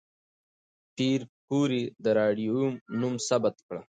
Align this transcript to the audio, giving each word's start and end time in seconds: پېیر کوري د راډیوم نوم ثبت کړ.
پېیر 0.95 1.21
کوري 1.47 1.83
د 2.03 2.05
راډیوم 2.19 2.71
نوم 2.99 3.13
ثبت 3.27 3.55
کړ. 3.67 3.75